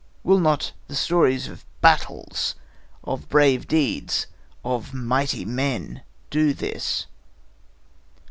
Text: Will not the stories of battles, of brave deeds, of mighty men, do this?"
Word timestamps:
Will 0.23 0.39
not 0.39 0.71
the 0.87 0.95
stories 0.95 1.47
of 1.47 1.63
battles, 1.79 2.55
of 3.03 3.29
brave 3.29 3.67
deeds, 3.67 4.25
of 4.65 4.95
mighty 4.95 5.45
men, 5.45 6.01
do 6.31 6.55
this?" 6.55 7.05